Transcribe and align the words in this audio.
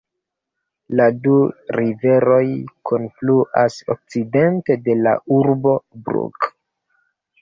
La 0.99 1.03
du 1.25 1.33
riveroj 1.79 2.41
kunfluas 2.91 3.77
okcidente 3.97 4.79
de 4.89 4.97
la 5.05 5.15
urbo 5.41 5.77
Brugg. 6.09 6.53